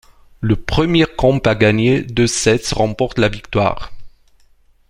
[0.39, 3.91] Le premier camp à gagner deux sets remporte la victoire.